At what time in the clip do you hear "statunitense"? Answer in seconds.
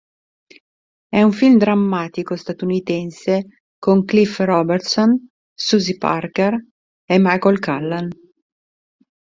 2.35-3.61